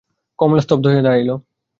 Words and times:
কমলা 0.39 0.61
স্তব্ধ 0.61 0.83
হইয়া 0.87 1.03
দাঁড়াইয়া 1.03 1.19
রহিল। 1.19 1.31